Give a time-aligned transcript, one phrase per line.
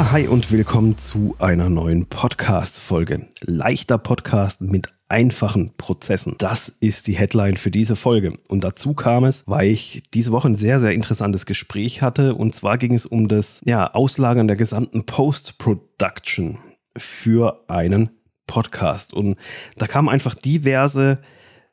[0.00, 3.28] Hi und willkommen zu einer neuen Podcast-Folge.
[3.42, 6.36] Leichter Podcast mit einfachen Prozessen.
[6.38, 8.38] Das ist die Headline für diese Folge.
[8.48, 12.34] Und dazu kam es, weil ich diese Woche ein sehr, sehr interessantes Gespräch hatte.
[12.34, 16.58] Und zwar ging es um das ja, Auslagern der gesamten Post-Production
[16.96, 18.08] für einen
[18.46, 19.12] Podcast.
[19.12, 19.36] Und
[19.76, 21.18] da kamen einfach diverse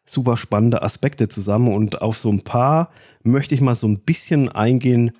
[0.06, 1.74] super spannende Aspekte zusammen.
[1.74, 2.92] Und auf so ein paar
[3.24, 5.14] möchte ich mal so ein bisschen eingehen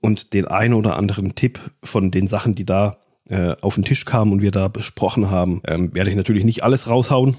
[0.00, 2.98] und den einen oder anderen Tipp von den Sachen, die da
[3.28, 6.62] äh, auf den Tisch kamen und wir da besprochen haben, ähm, werde ich natürlich nicht
[6.62, 7.36] alles raushauen,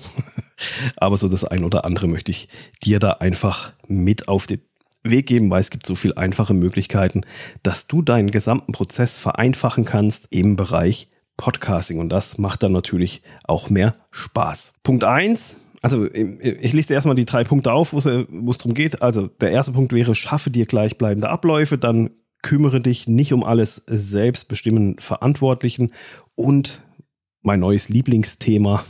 [0.97, 2.49] aber so das ein oder andere möchte ich
[2.83, 4.61] dir da einfach mit auf den
[5.01, 7.21] Weg geben, weil es gibt so viele einfache Möglichkeiten,
[7.63, 13.23] dass du deinen gesamten Prozess vereinfachen kannst im Bereich Podcasting und das macht dann natürlich
[13.45, 14.73] auch mehr Spaß.
[14.83, 18.03] Punkt eins also ich lese erstmal die drei Punkte auf, wo es
[18.57, 19.01] darum geht.
[19.01, 22.09] Also der erste Punkt wäre, schaffe dir gleichbleibende Abläufe, dann
[22.41, 25.93] kümmere dich nicht um alles selbst bestimmen Verantwortlichen
[26.35, 26.81] und
[27.41, 28.83] mein neues Lieblingsthema,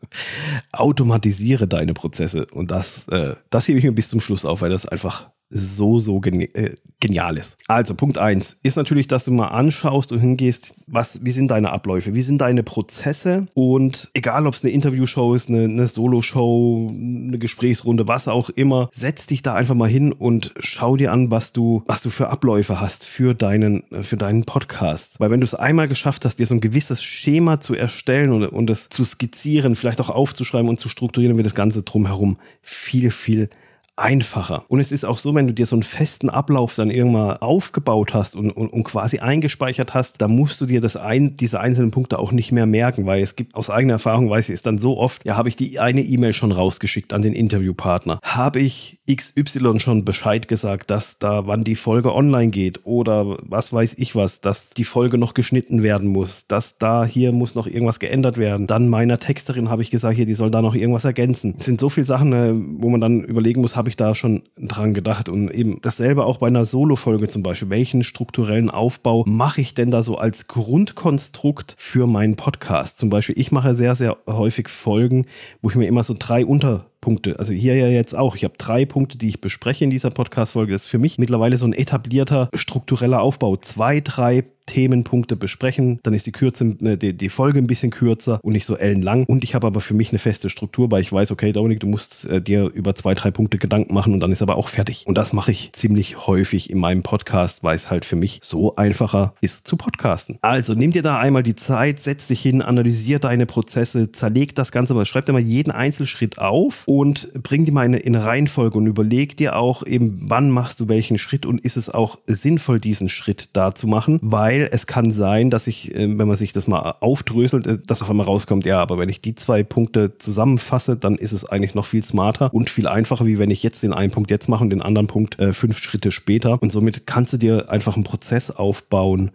[0.72, 2.46] automatisiere deine Prozesse.
[2.46, 5.98] Und das, äh, das hebe ich mir bis zum Schluss auf, weil das einfach so,
[5.98, 7.58] so geni äh, genial ist.
[7.66, 11.72] Also Punkt 1 ist natürlich, dass du mal anschaust und hingehst, was, wie sind deine
[11.72, 16.90] Abläufe, wie sind deine Prozesse und egal, ob es eine Interviewshow ist, eine, eine Solo-Show,
[16.90, 21.32] eine Gesprächsrunde, was auch immer, setz dich da einfach mal hin und schau dir an,
[21.32, 25.18] was du, was du für Abläufe hast für deinen, für deinen Podcast.
[25.18, 28.46] Weil wenn du es einmal geschafft hast, dir so ein gewisses Schema zu erstellen und,
[28.46, 33.10] und es zu skizzieren, vielleicht auch aufzuschreiben und zu strukturieren, wird das Ganze drumherum viel,
[33.10, 33.50] viel
[33.96, 34.64] einfacher.
[34.68, 38.14] Und es ist auch so, wenn du dir so einen festen Ablauf dann irgendwann aufgebaut
[38.14, 41.90] hast und, und, und quasi eingespeichert hast, dann musst du dir das ein, diese einzelnen
[41.90, 44.78] Punkte auch nicht mehr merken, weil es gibt aus eigener Erfahrung, weiß ich, ist dann
[44.78, 48.18] so oft, ja, habe ich die eine E-Mail schon rausgeschickt an den Interviewpartner?
[48.22, 53.72] Habe ich XY schon Bescheid gesagt, dass da wann die Folge online geht oder was
[53.72, 57.66] weiß ich was, dass die Folge noch geschnitten werden muss, dass da hier muss noch
[57.66, 58.66] irgendwas geändert werden.
[58.66, 61.56] Dann meiner Texterin habe ich gesagt, hier, die soll da noch irgendwas ergänzen.
[61.58, 64.44] Es sind so viele Sachen, äh, wo man dann überlegen muss, habe ich da schon
[64.56, 65.28] dran gedacht.
[65.28, 67.68] Und eben dasselbe auch bei einer Solo-Folge zum Beispiel.
[67.68, 73.00] Welchen strukturellen Aufbau mache ich denn da so als Grundkonstrukt für meinen Podcast?
[73.00, 75.26] Zum Beispiel, ich mache sehr, sehr häufig Folgen,
[75.62, 77.40] wo ich mir immer so drei Unter Punkte.
[77.40, 78.36] Also hier ja jetzt auch.
[78.36, 80.70] Ich habe drei Punkte, die ich bespreche in dieser Podcast-Folge.
[80.70, 83.56] Das ist für mich mittlerweile so ein etablierter struktureller Aufbau.
[83.56, 86.00] Zwei, drei Themenpunkte besprechen.
[86.02, 89.24] Dann ist die, Kürze, äh, die, die Folge ein bisschen kürzer und nicht so ellenlang.
[89.24, 91.86] Und ich habe aber für mich eine feste Struktur, weil ich weiß, okay, Dominik, du
[91.86, 95.04] musst äh, dir über zwei, drei Punkte Gedanken machen und dann ist aber auch fertig.
[95.06, 98.76] Und das mache ich ziemlich häufig in meinem Podcast, weil es halt für mich so
[98.76, 100.38] einfacher ist zu podcasten.
[100.42, 104.72] Also nimm dir da einmal die Zeit, setz dich hin, analysier deine Prozesse, zerleg das
[104.72, 108.78] Ganze, aber schreib dir mal jeden Einzelschritt auf und bring die mal in, in Reihenfolge
[108.78, 112.80] und überleg dir auch eben, wann machst du welchen Schritt und ist es auch sinnvoll,
[112.80, 116.36] diesen Schritt da zu machen, weil weil es kann sein, dass ich, äh, wenn man
[116.36, 119.62] sich das mal aufdröselt, äh, dass auf einmal rauskommt, ja, aber wenn ich die zwei
[119.62, 123.62] Punkte zusammenfasse, dann ist es eigentlich noch viel smarter und viel einfacher, wie wenn ich
[123.62, 126.62] jetzt den einen Punkt jetzt mache und den anderen Punkt äh, fünf Schritte später.
[126.62, 129.30] Und somit kannst du dir einfach einen Prozess aufbauen,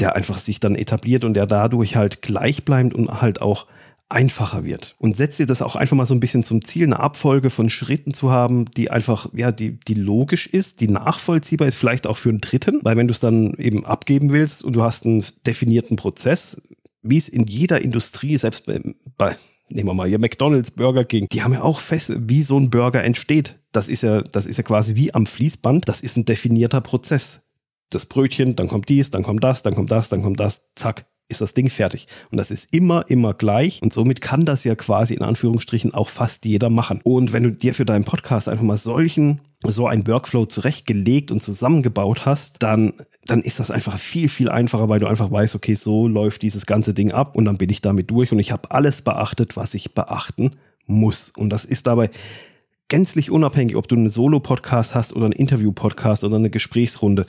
[0.00, 3.66] der einfach sich dann etabliert und der dadurch halt gleichbleibend und halt auch
[4.10, 4.96] einfacher wird.
[4.98, 7.70] Und setzt dir das auch einfach mal so ein bisschen zum Ziel, eine Abfolge von
[7.70, 12.16] Schritten zu haben, die einfach, ja, die, die logisch ist, die nachvollziehbar ist, vielleicht auch
[12.16, 15.24] für einen Dritten, weil wenn du es dann eben abgeben willst und du hast einen
[15.46, 16.60] definierten Prozess,
[17.02, 18.80] wie es in jeder Industrie, selbst bei,
[19.16, 19.36] bei
[19.70, 22.70] nehmen wir mal hier McDonald's, Burger King, die haben ja auch fest, wie so ein
[22.70, 23.58] Burger entsteht.
[23.72, 25.88] Das ist ja, das ist ja quasi wie am Fließband.
[25.88, 27.42] Das ist ein definierter Prozess.
[27.88, 31.06] Das Brötchen, dann kommt dies, dann kommt das, dann kommt das, dann kommt das, zack
[31.30, 32.06] ist das Ding fertig.
[32.30, 33.82] Und das ist immer, immer gleich.
[33.82, 37.00] Und somit kann das ja quasi in Anführungsstrichen auch fast jeder machen.
[37.02, 41.42] Und wenn du dir für deinen Podcast einfach mal solchen so ein Workflow zurechtgelegt und
[41.42, 42.94] zusammengebaut hast, dann,
[43.26, 46.64] dann ist das einfach viel, viel einfacher, weil du einfach weißt, okay, so läuft dieses
[46.64, 49.74] ganze Ding ab und dann bin ich damit durch und ich habe alles beachtet, was
[49.74, 50.52] ich beachten
[50.86, 51.30] muss.
[51.30, 52.10] Und das ist dabei
[52.88, 57.24] gänzlich unabhängig, ob du einen Solo-Podcast hast oder einen Interview-Podcast oder eine Gesprächsrunde.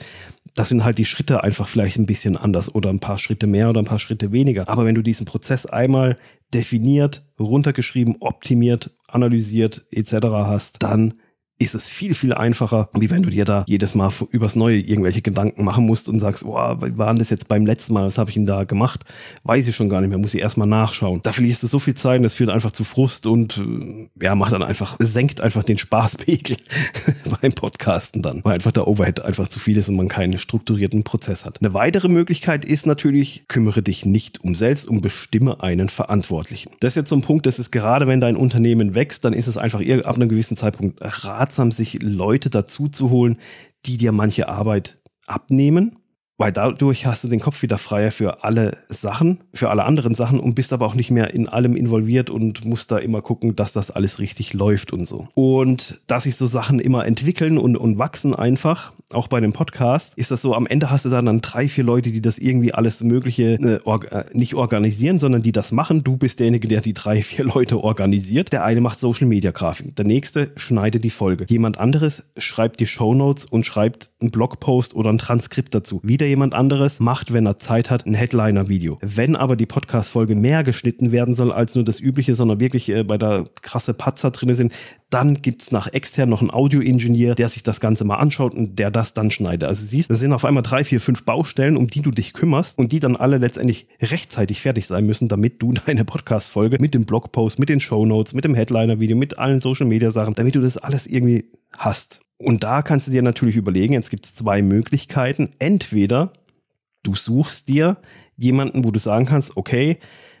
[0.54, 3.70] Das sind halt die Schritte einfach vielleicht ein bisschen anders oder ein paar Schritte mehr
[3.70, 4.68] oder ein paar Schritte weniger.
[4.68, 6.16] Aber wenn du diesen Prozess einmal
[6.52, 10.14] definiert, runtergeschrieben, optimiert, analysiert etc.
[10.22, 11.14] hast, dann
[11.62, 15.22] ist es viel, viel einfacher, wie wenn du dir da jedes Mal übers Neue irgendwelche
[15.22, 18.30] Gedanken machen musst und sagst, oh, wie war das jetzt beim letzten Mal, was habe
[18.30, 19.04] ich denn da gemacht?
[19.44, 21.20] Weiß ich schon gar nicht mehr, muss ich erstmal nachschauen.
[21.22, 24.34] Da verlierst du so viel Zeit und das führt einfach zu Frust und äh, ja,
[24.34, 26.56] macht dann einfach, senkt einfach den Spaßpegel
[27.40, 31.04] beim Podcasten dann, weil einfach der Overhead einfach zu viel ist und man keinen strukturierten
[31.04, 31.58] Prozess hat.
[31.60, 36.70] Eine weitere Möglichkeit ist natürlich, kümmere dich nicht um selbst und bestimme einen Verantwortlichen.
[36.80, 39.46] Das ist jetzt so ein Punkt, das ist gerade, wenn dein Unternehmen wächst, dann ist
[39.46, 43.38] es einfach ab einem gewissen Zeitpunkt rat ratsam, sich Leute dazu zu holen,
[43.84, 45.98] die dir manche Arbeit abnehmen,
[46.42, 50.40] weil dadurch hast du den Kopf wieder freier für alle Sachen, für alle anderen Sachen
[50.40, 53.72] und bist aber auch nicht mehr in allem involviert und musst da immer gucken, dass
[53.72, 55.28] das alles richtig läuft und so.
[55.34, 60.14] Und dass sich so Sachen immer entwickeln und, und wachsen einfach, auch bei einem Podcast,
[60.16, 62.74] ist das so, am Ende hast du dann, dann drei, vier Leute, die das irgendwie
[62.74, 66.02] alles Mögliche äh, äh, nicht organisieren, sondern die das machen.
[66.02, 68.52] Du bist derjenige, der die drei, vier Leute organisiert.
[68.52, 71.46] Der eine macht Social Media Grafik, der nächste schneidet die Folge.
[71.48, 76.00] Jemand anderes schreibt die Show Notes und schreibt einen Blogpost oder ein Transkript dazu.
[76.02, 78.96] Wieder jemand anderes macht, wenn er Zeit hat, ein Headliner-Video.
[79.02, 83.04] Wenn aber die Podcast-Folge mehr geschnitten werden soll als nur das Übliche, sondern wirklich äh,
[83.04, 84.72] bei der krasse Patzer drin sind,
[85.10, 88.78] dann gibt es nach extern noch einen Audio-Ingenieur, der sich das Ganze mal anschaut und
[88.78, 89.68] der das dann schneidet.
[89.68, 92.78] Also siehst, das sind auf einmal drei, vier, fünf Baustellen, um die du dich kümmerst
[92.78, 97.04] und die dann alle letztendlich rechtzeitig fertig sein müssen, damit du deine Podcast-Folge mit dem
[97.04, 101.44] Blogpost, mit den Shownotes, mit dem Headliner-Video, mit allen Social-Media-Sachen, damit du das alles irgendwie
[101.76, 102.22] hast.
[102.42, 105.50] Und da kannst du dir natürlich überlegen, jetzt gibt es zwei Möglichkeiten.
[105.58, 106.32] Entweder
[107.02, 107.98] du suchst dir
[108.36, 109.98] jemanden, wo du sagen kannst, okay,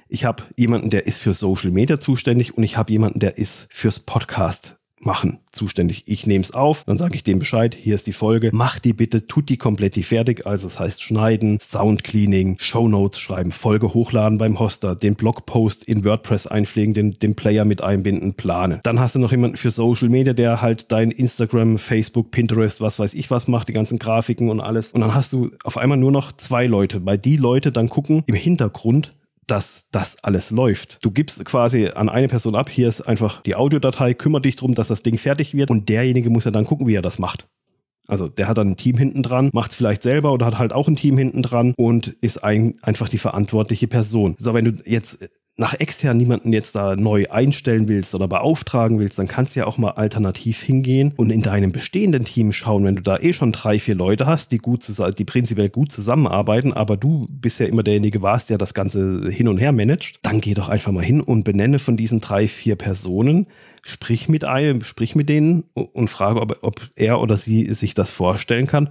[0.08, 3.66] ich habe jemanden, der ist für Social Media zuständig und ich habe jemanden, der ist
[3.70, 6.04] fürs Podcast machen zuständig.
[6.06, 8.92] Ich nehme es auf, dann sage ich dem Bescheid, hier ist die Folge, mach die
[8.92, 13.52] bitte, tut die komplett die fertig, also das heißt schneiden, Sound Cleaning, Show Notes schreiben,
[13.52, 18.80] Folge hochladen beim Hoster, den Blogpost in WordPress einpflegen, den, den Player mit einbinden, planen.
[18.82, 22.98] Dann hast du noch jemanden für Social Media, der halt dein Instagram, Facebook, Pinterest, was
[22.98, 24.92] weiß ich was macht, die ganzen Grafiken und alles.
[24.92, 28.22] Und dann hast du auf einmal nur noch zwei Leute, weil die Leute dann gucken
[28.26, 29.12] im Hintergrund,
[29.46, 30.98] dass das alles läuft.
[31.02, 34.74] Du gibst quasi an eine Person ab, hier ist einfach die Audiodatei, kümmere dich darum,
[34.74, 37.48] dass das Ding fertig wird und derjenige muss ja dann gucken, wie er das macht.
[38.08, 40.72] Also der hat dann ein Team hinten dran, macht es vielleicht selber oder hat halt
[40.72, 44.34] auch ein Team hinten dran und ist ein, einfach die verantwortliche Person.
[44.38, 45.28] So, wenn du jetzt
[45.62, 49.66] nach extern niemanden jetzt da neu einstellen willst oder beauftragen willst, dann kannst du ja
[49.66, 53.52] auch mal alternativ hingehen und in deinem bestehenden Team schauen, wenn du da eh schon
[53.52, 58.22] drei, vier Leute hast, die gut, die prinzipiell gut zusammenarbeiten, aber du bisher immer derjenige
[58.22, 61.44] warst, der das Ganze hin und her managt, dann geh doch einfach mal hin und
[61.44, 63.46] benenne von diesen drei, vier Personen,
[63.82, 68.10] sprich mit einem, sprich mit denen und frage, ob, ob er oder sie sich das
[68.10, 68.88] vorstellen kann,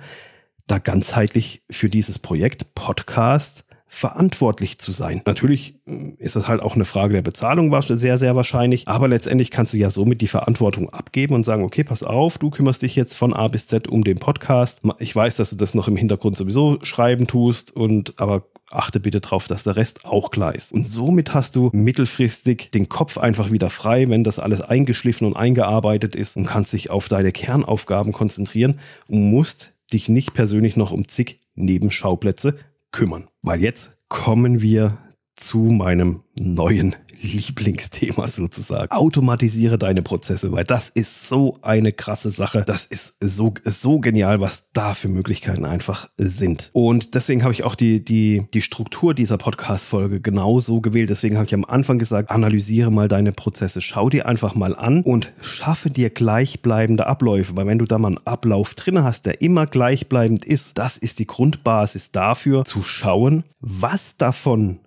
[0.67, 5.21] da ganzheitlich für dieses Projekt Podcast verantwortlich zu sein.
[5.25, 9.51] Natürlich äh, ist das halt auch eine Frage der Bezahlung sehr, sehr wahrscheinlich, aber letztendlich
[9.51, 12.95] kannst du ja somit die Verantwortung abgeben und sagen, okay, pass auf, du kümmerst dich
[12.95, 14.81] jetzt von A bis Z um den Podcast.
[14.99, 19.19] Ich weiß, dass du das noch im Hintergrund sowieso schreiben tust und aber achte bitte
[19.19, 20.71] darauf, dass der Rest auch klar ist.
[20.71, 25.35] Und somit hast du mittelfristig den Kopf einfach wieder frei, wenn das alles eingeschliffen und
[25.35, 28.79] eingearbeitet ist und kannst dich auf deine Kernaufgaben konzentrieren
[29.09, 32.55] und musst dich nicht persönlich noch um zig Nebenschauplätze
[32.93, 33.27] kümmern.
[33.41, 34.97] Weil jetzt kommen wir
[35.35, 38.91] zu meinem neuen Lieblingsthema sozusagen.
[38.91, 42.63] Automatisiere deine Prozesse, weil das ist so eine krasse Sache.
[42.65, 46.69] Das ist so, so genial, was da für Möglichkeiten einfach sind.
[46.73, 51.09] Und deswegen habe ich auch die, die, die Struktur dieser Podcast-Folge genauso gewählt.
[51.09, 53.81] Deswegen habe ich am Anfang gesagt, analysiere mal deine Prozesse.
[53.81, 57.55] Schau dir einfach mal an und schaffe dir gleichbleibende Abläufe.
[57.55, 61.19] Weil wenn du da mal einen Ablauf drin hast, der immer gleichbleibend ist, das ist
[61.19, 64.79] die Grundbasis dafür, zu schauen, was davon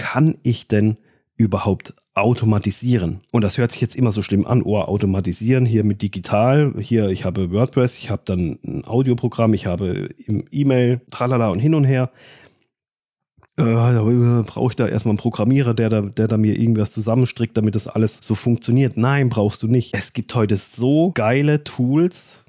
[0.00, 0.96] kann ich denn
[1.36, 3.20] überhaupt automatisieren?
[3.32, 6.72] Und das hört sich jetzt immer so schlimm an, oh, automatisieren hier mit digital.
[6.78, 10.08] Hier, ich habe WordPress, ich habe dann ein Audioprogramm, ich habe
[10.50, 12.10] E-Mail, tralala und hin und her.
[13.58, 17.74] Äh, brauche ich da erstmal einen Programmierer, der da, der da mir irgendwas zusammenstrickt, damit
[17.74, 18.96] das alles so funktioniert?
[18.96, 19.94] Nein, brauchst du nicht.
[19.94, 22.39] Es gibt heute so geile Tools,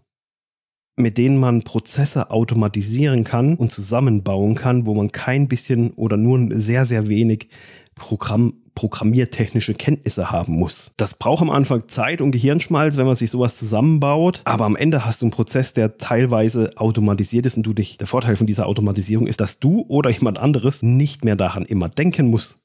[0.95, 6.59] mit denen man Prozesse automatisieren kann und zusammenbauen kann, wo man kein bisschen oder nur
[6.59, 7.49] sehr, sehr wenig
[7.95, 10.93] Programm, programmiertechnische Kenntnisse haben muss.
[10.97, 15.05] Das braucht am Anfang Zeit und Gehirnschmalz, wenn man sich sowas zusammenbaut, aber am Ende
[15.05, 18.67] hast du einen Prozess, der teilweise automatisiert ist und du dich, der Vorteil von dieser
[18.67, 22.60] Automatisierung ist, dass du oder jemand anderes nicht mehr daran immer denken muss,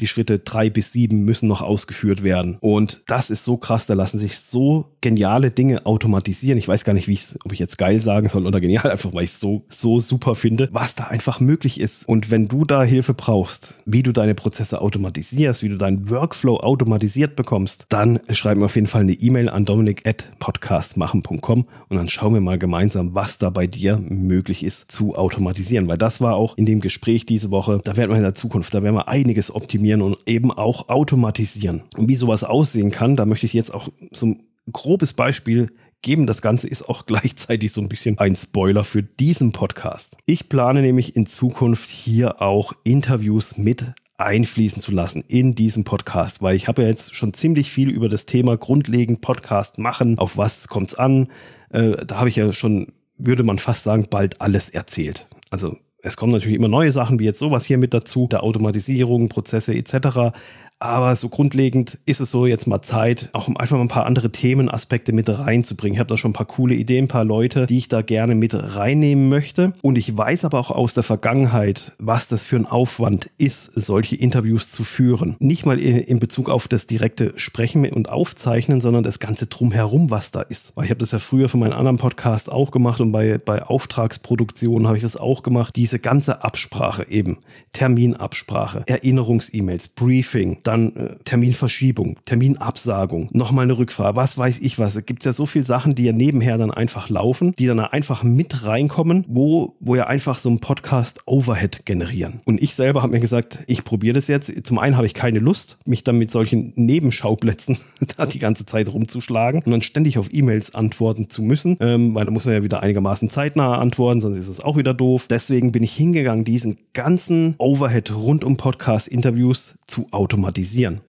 [0.00, 2.56] die Schritte drei bis sieben müssen noch ausgeführt werden.
[2.60, 6.58] Und das ist so krass, da lassen sich so geniale Dinge automatisieren.
[6.58, 9.12] Ich weiß gar nicht, wie ich ob ich jetzt geil sagen soll oder genial, einfach
[9.12, 12.08] weil ich es so, so super finde, was da einfach möglich ist.
[12.08, 16.58] Und wenn du da Hilfe brauchst, wie du deine Prozesse automatisierst, wie du deinen Workflow
[16.58, 22.34] automatisiert bekommst, dann schreib mir auf jeden Fall eine E-Mail an dominik.podcastmachen.com und dann schauen
[22.34, 25.88] wir mal gemeinsam, was da bei dir möglich ist zu automatisieren.
[25.88, 28.74] Weil das war auch in dem Gespräch diese Woche, da werden wir in der Zukunft,
[28.74, 31.82] da werden wir einiges optimieren optimieren und eben auch automatisieren.
[31.96, 35.70] Und wie sowas aussehen kann, da möchte ich jetzt auch so ein grobes Beispiel
[36.02, 36.26] geben.
[36.26, 40.16] Das Ganze ist auch gleichzeitig so ein bisschen ein Spoiler für diesen Podcast.
[40.26, 43.84] Ich plane nämlich in Zukunft hier auch Interviews mit
[44.18, 48.08] einfließen zu lassen in diesem Podcast, weil ich habe ja jetzt schon ziemlich viel über
[48.08, 51.28] das Thema grundlegend Podcast machen, auf was kommt es an.
[51.70, 55.28] Äh, da habe ich ja schon, würde man fast sagen, bald alles erzählt.
[55.50, 59.28] Also Es kommen natürlich immer neue Sachen, wie jetzt sowas hier mit dazu, der Automatisierung,
[59.28, 60.32] Prozesse etc.
[60.80, 64.06] Aber so grundlegend ist es so jetzt mal Zeit, auch um einfach mal ein paar
[64.06, 65.94] andere Themenaspekte mit reinzubringen.
[65.94, 68.36] Ich habe da schon ein paar coole Ideen, ein paar Leute, die ich da gerne
[68.36, 69.72] mit reinnehmen möchte.
[69.82, 74.14] Und ich weiß aber auch aus der Vergangenheit, was das für ein Aufwand ist, solche
[74.14, 75.36] Interviews zu führen.
[75.40, 80.30] Nicht mal in Bezug auf das direkte Sprechen und Aufzeichnen, sondern das Ganze drumherum, was
[80.30, 80.76] da ist.
[80.76, 83.62] Weil ich habe das ja früher für meinen anderen Podcast auch gemacht und bei, bei
[83.62, 85.74] Auftragsproduktionen habe ich das auch gemacht.
[85.74, 87.38] Diese ganze Absprache eben,
[87.72, 94.96] Terminabsprache, Erinnerungs-E-Mails, Briefing, dann äh, Terminverschiebung, Terminabsagung, nochmal eine Rückfahrt, was weiß ich was.
[94.96, 98.22] Es gibt ja so viele Sachen, die ja nebenher dann einfach laufen, die dann einfach
[98.22, 102.40] mit reinkommen, wo, wo ja einfach so ein Podcast Overhead generieren.
[102.44, 104.52] Und ich selber habe mir gesagt, ich probiere das jetzt.
[104.66, 107.78] Zum einen habe ich keine Lust, mich dann mit solchen Nebenschauplätzen
[108.16, 112.26] da die ganze Zeit rumzuschlagen und dann ständig auf E-Mails antworten zu müssen, ähm, weil
[112.26, 115.26] da muss man ja wieder einigermaßen zeitnah antworten, sonst ist es auch wieder doof.
[115.30, 120.57] Deswegen bin ich hingegangen, diesen ganzen Overhead rund um Podcast-Interviews zu automatisieren.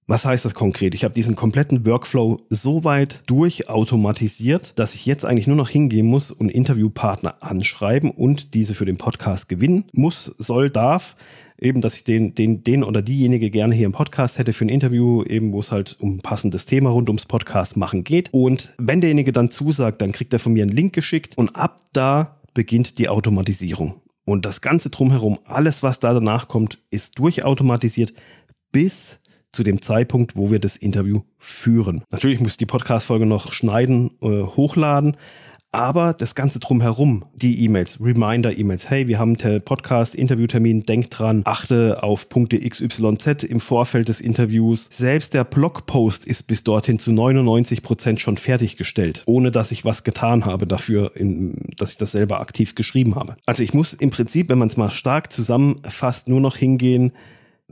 [0.08, 0.94] Was heißt das konkret?
[0.94, 6.08] Ich habe diesen kompletten Workflow so weit durchautomatisiert, dass ich jetzt eigentlich nur noch hingehen
[6.08, 11.15] muss und Interviewpartner anschreiben und diese für den Podcast gewinnen muss, soll, darf
[11.62, 14.70] eben, dass ich den, den, den oder diejenige gerne hier im Podcast hätte für ein
[14.70, 18.34] Interview, eben wo es halt um ein passendes Thema rund ums Podcast machen geht.
[18.34, 21.82] Und wenn derjenige dann zusagt, dann kriegt er von mir einen Link geschickt und ab
[21.94, 24.01] da beginnt die Automatisierung.
[24.25, 28.13] Und das Ganze drumherum, alles, was da danach kommt, ist durchautomatisiert
[28.72, 29.19] bis
[29.51, 32.03] zu dem Zeitpunkt, wo wir das Interview führen.
[32.12, 35.18] Natürlich muss ich die Podcast-Folge noch schneiden, äh, hochladen,
[35.72, 41.44] aber das Ganze drumherum, die E-Mails, Reminder-E-Mails, hey, wir haben einen Podcast, Interviewtermin, denk dran,
[41.46, 44.89] achte auf Punkte XYZ im Vorfeld des Interviews.
[44.91, 50.03] Selbst der Blogpost ist bis dorthin zu 99 Prozent schon fertiggestellt, ohne dass ich was
[50.03, 53.36] getan habe dafür, in, dass ich das selber aktiv geschrieben habe.
[53.46, 57.12] Also ich muss im Prinzip, wenn man es mal stark zusammenfasst, nur noch hingehen,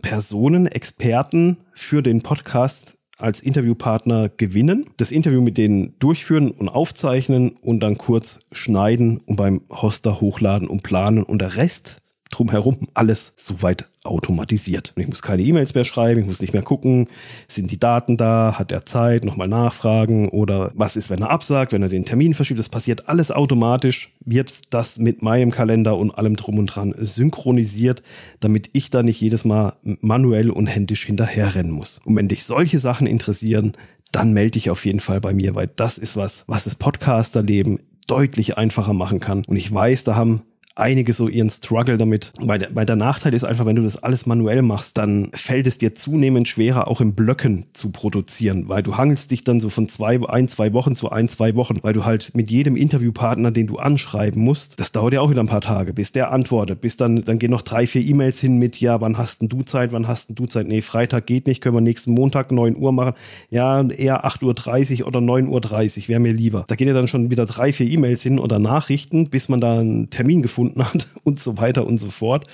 [0.01, 7.51] Personen, Experten für den Podcast als Interviewpartner gewinnen, das Interview mit denen durchführen und aufzeichnen
[7.62, 13.34] und dann kurz schneiden und beim Hoster hochladen und planen und der Rest drumherum alles
[13.38, 14.93] soweit automatisiert.
[14.96, 17.07] Und ich muss keine E-Mails mehr schreiben, ich muss nicht mehr gucken,
[17.48, 21.74] sind die Daten da, hat er Zeit, nochmal nachfragen oder was ist, wenn er absagt,
[21.74, 22.60] wenn er den Termin verschiebt.
[22.60, 28.01] Das passiert alles automatisch, wird das mit meinem Kalender und allem drum und dran synchronisiert,
[28.39, 32.00] damit ich da nicht jedes Mal manuell und händisch hinterherrennen muss.
[32.05, 33.74] Und wenn dich solche Sachen interessieren,
[34.12, 37.79] dann melde dich auf jeden Fall bei mir, weil das ist was, was das Podcasterleben
[38.07, 39.43] deutlich einfacher machen kann.
[39.46, 40.43] Und ich weiß, da haben
[40.79, 42.34] einige so ihren Struggle damit.
[42.39, 45.67] Weil der, weil der Nachteil ist einfach, wenn du das alles manuell machst, dann fällt
[45.67, 49.69] es dir zunehmend schwerer, auch in Blöcken zu produzieren, weil du hangelst dich dann so
[49.69, 53.51] von zwei, ein, zwei Wochen zu ein, zwei Wochen, weil du halt mit jedem Interviewpartner,
[53.51, 56.81] den du anschreiben musst, das dauert ja auch wieder ein paar Tage, bis der antwortet,
[56.81, 59.63] bis dann, dann gehen noch drei, vier E-Mails hin mit, ja, wann hast denn du
[59.63, 60.67] Zeit, wann hast denn du Zeit?
[60.67, 63.13] Nee, Freitag geht nicht, können wir nächsten Montag 9 Uhr machen.
[63.50, 66.65] Ja, eher 8.30 Uhr oder 9.30 Uhr, wäre mir lieber.
[66.67, 69.79] Da gehen ja dann schon wieder drei, vier E-Mails hin oder Nachrichten, bis man da
[69.79, 72.45] einen Termin gefunden gefunden hat und so weiter und so fort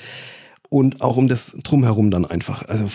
[0.74, 2.68] und auch um das drumherum dann einfach.
[2.68, 2.86] Also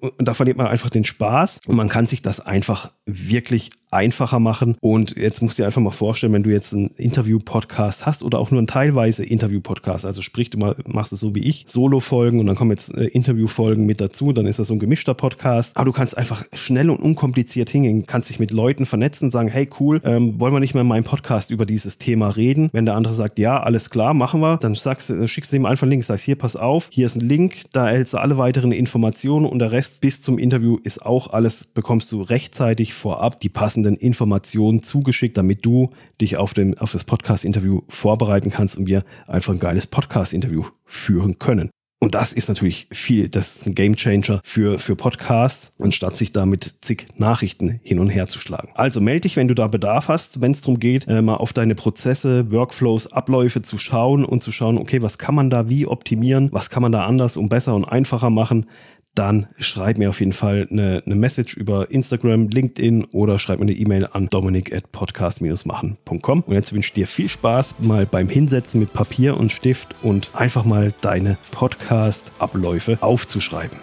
[0.00, 4.40] und da verliert man einfach den Spaß und man kann sich das einfach wirklich einfacher
[4.40, 4.76] machen.
[4.80, 8.38] Und jetzt musst du dir einfach mal vorstellen, wenn du jetzt einen Interview-Podcast hast oder
[8.38, 12.46] auch nur einen teilweise Interview-Podcast, also sprich, du machst es so wie ich, Solo-Folgen und
[12.46, 15.76] dann kommen jetzt äh, Interview-Folgen mit dazu, dann ist das so ein gemischter Podcast.
[15.76, 19.68] Aber du kannst einfach schnell und unkompliziert hingehen, kannst dich mit Leuten vernetzen, sagen, hey
[19.78, 22.70] cool, ähm, wollen wir nicht mehr in meinem Podcast über dieses Thema reden?
[22.72, 25.66] Wenn der andere sagt, ja, alles klar, machen wir, dann sagst, dann schickst du ihm
[25.66, 28.38] einfach einen Link, sagst, hier, pass auf, hier ist ein Link, da erhältst du alle
[28.38, 33.40] weiteren Informationen und der Rest bis zum Interview ist auch alles, bekommst du rechtzeitig vorab
[33.40, 35.90] die passenden Informationen zugeschickt, damit du
[36.20, 41.38] dich auf, den, auf das Podcast-Interview vorbereiten kannst und wir einfach ein geiles Podcast-Interview führen
[41.38, 41.70] können.
[42.00, 46.44] Und das ist natürlich viel, das ist ein Gamechanger für, für Podcasts, anstatt sich da
[46.44, 48.68] mit zig Nachrichten hin und her zu schlagen.
[48.74, 51.54] Also melde dich, wenn du da Bedarf hast, wenn es darum geht, äh, mal auf
[51.54, 55.86] deine Prozesse, Workflows, Abläufe zu schauen und zu schauen, okay, was kann man da wie
[55.86, 58.66] optimieren, was kann man da anders und besser und einfacher machen
[59.14, 63.64] dann schreib mir auf jeden Fall eine, eine Message über Instagram, LinkedIn oder schreib mir
[63.64, 66.40] eine E-Mail an dominik at podcast-machen.com.
[66.42, 70.30] Und jetzt wünsche ich dir viel Spaß mal beim Hinsetzen mit Papier und Stift und
[70.34, 73.78] einfach mal deine Podcast-Abläufe aufzuschreiben.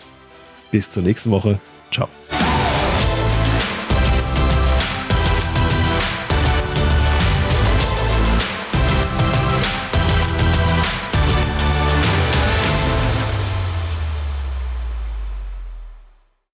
[0.72, 1.60] Bis zur nächsten Woche.
[1.92, 2.08] Ciao.